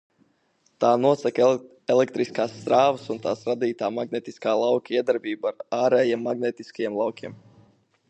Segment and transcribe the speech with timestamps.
[0.83, 1.49] Tā nosaka
[1.97, 7.43] elektriskās strāvas un tās radītā magnētiskā lauka iedarbību ar ārējiem magnētiskajiem laukiem.